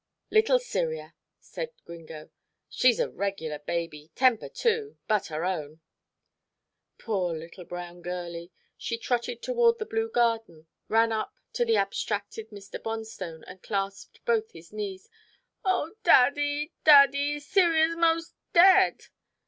"Little 0.31 0.57
Cyria," 0.57 1.13
said 1.39 1.73
Gringo, 1.85 2.31
"she's 2.67 2.99
a 2.99 3.07
regular 3.11 3.59
baby 3.59 4.09
temper 4.15 4.49
too 4.49 4.97
but 5.07 5.29
our 5.29 5.43
own." 5.45 5.79
Poor 6.97 7.37
little 7.37 7.65
brown 7.65 8.01
girlie 8.01 8.51
she 8.79 8.97
trotted 8.97 9.43
toward 9.43 9.77
the 9.77 9.85
blue 9.85 10.09
garden, 10.09 10.65
ran 10.87 11.11
up 11.11 11.35
to 11.53 11.65
the 11.65 11.75
abstracted 11.77 12.49
Mr. 12.49 12.81
Bonstone 12.81 13.43
and 13.45 13.61
clasped 13.61 14.25
both 14.25 14.49
his 14.53 14.73
knees. 14.73 15.07
"Oh! 15.63 15.93
Daddy, 16.03 16.73
Daddy, 16.83 17.39
Cyria's 17.39 17.95
mos' 17.95 18.33
dead." 18.53 19.03